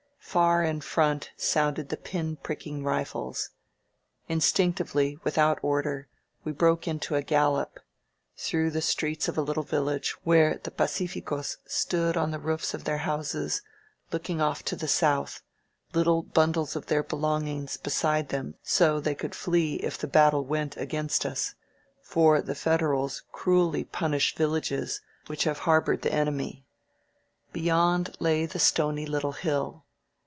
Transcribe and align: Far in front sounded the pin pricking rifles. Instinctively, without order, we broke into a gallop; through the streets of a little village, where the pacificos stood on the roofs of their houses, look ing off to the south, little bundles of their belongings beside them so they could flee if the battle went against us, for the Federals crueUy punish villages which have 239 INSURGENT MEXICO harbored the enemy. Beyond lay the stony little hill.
Far 0.31 0.63
in 0.63 0.79
front 0.79 1.31
sounded 1.35 1.89
the 1.89 1.97
pin 1.97 2.37
pricking 2.37 2.85
rifles. 2.85 3.49
Instinctively, 4.29 5.17
without 5.25 5.59
order, 5.61 6.07
we 6.45 6.53
broke 6.53 6.87
into 6.87 7.15
a 7.15 7.21
gallop; 7.21 7.81
through 8.37 8.71
the 8.71 8.81
streets 8.81 9.27
of 9.27 9.37
a 9.37 9.41
little 9.41 9.63
village, 9.63 10.11
where 10.23 10.57
the 10.63 10.71
pacificos 10.71 11.57
stood 11.65 12.15
on 12.15 12.31
the 12.31 12.39
roofs 12.39 12.73
of 12.73 12.85
their 12.85 12.99
houses, 12.99 13.61
look 14.13 14.29
ing 14.29 14.39
off 14.39 14.63
to 14.63 14.77
the 14.77 14.87
south, 14.87 15.41
little 15.93 16.21
bundles 16.23 16.77
of 16.77 16.85
their 16.85 17.03
belongings 17.03 17.75
beside 17.75 18.29
them 18.29 18.55
so 18.63 19.01
they 19.01 19.15
could 19.15 19.35
flee 19.35 19.75
if 19.83 19.97
the 19.97 20.07
battle 20.07 20.45
went 20.45 20.77
against 20.77 21.25
us, 21.25 21.55
for 22.01 22.41
the 22.41 22.55
Federals 22.55 23.21
crueUy 23.33 23.91
punish 23.91 24.33
villages 24.35 25.01
which 25.27 25.43
have 25.43 25.57
239 25.65 25.93
INSURGENT 26.09 26.37
MEXICO 26.37 26.61
harbored 26.61 27.53
the 27.53 27.63
enemy. 27.67 27.67
Beyond 27.67 28.15
lay 28.21 28.45
the 28.45 28.59
stony 28.59 29.05
little 29.05 29.33
hill. 29.33 29.83